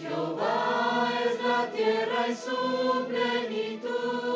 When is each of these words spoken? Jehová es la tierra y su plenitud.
Jehová 0.00 1.10
es 1.26 1.42
la 1.42 1.70
tierra 1.72 2.28
y 2.28 2.34
su 2.36 3.06
plenitud. 3.08 4.27